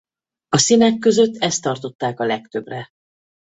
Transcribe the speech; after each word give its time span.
A 0.49 0.57
színek 0.57 0.99
között 0.99 1.35
ezt 1.37 1.61
tartották 1.61 2.19
a 2.19 2.25
legtöbbre. 2.25 2.89